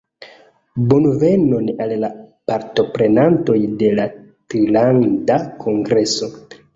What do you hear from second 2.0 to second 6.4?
la partoprenantoj de la Trilanda Kongreso